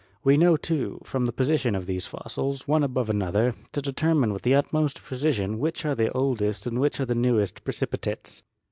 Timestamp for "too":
0.57-0.99